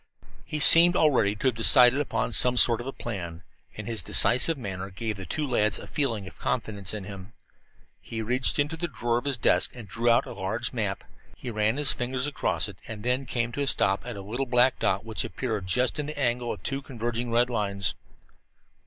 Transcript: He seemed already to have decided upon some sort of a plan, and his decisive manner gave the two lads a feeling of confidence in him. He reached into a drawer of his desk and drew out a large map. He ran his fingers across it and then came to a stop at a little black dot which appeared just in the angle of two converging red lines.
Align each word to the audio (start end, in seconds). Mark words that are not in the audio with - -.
He 0.43 0.59
seemed 0.59 0.95
already 0.95 1.35
to 1.35 1.47
have 1.49 1.53
decided 1.55 2.01
upon 2.01 2.31
some 2.31 2.57
sort 2.57 2.81
of 2.81 2.87
a 2.87 2.91
plan, 2.91 3.43
and 3.77 3.85
his 3.85 4.01
decisive 4.01 4.57
manner 4.57 4.89
gave 4.89 5.15
the 5.15 5.27
two 5.27 5.47
lads 5.47 5.77
a 5.77 5.85
feeling 5.85 6.25
of 6.25 6.39
confidence 6.39 6.91
in 6.91 7.03
him. 7.03 7.33
He 8.01 8.23
reached 8.23 8.57
into 8.57 8.83
a 8.83 8.87
drawer 8.87 9.19
of 9.19 9.25
his 9.25 9.37
desk 9.37 9.75
and 9.75 9.87
drew 9.87 10.09
out 10.09 10.25
a 10.25 10.33
large 10.33 10.73
map. 10.73 11.03
He 11.37 11.51
ran 11.51 11.77
his 11.77 11.93
fingers 11.93 12.25
across 12.25 12.67
it 12.67 12.79
and 12.87 13.03
then 13.03 13.27
came 13.27 13.51
to 13.51 13.61
a 13.61 13.67
stop 13.67 14.03
at 14.03 14.17
a 14.17 14.23
little 14.23 14.47
black 14.47 14.79
dot 14.79 15.05
which 15.05 15.23
appeared 15.23 15.67
just 15.67 15.99
in 15.99 16.07
the 16.07 16.17
angle 16.17 16.51
of 16.51 16.63
two 16.63 16.81
converging 16.81 17.29
red 17.31 17.51
lines. 17.51 17.93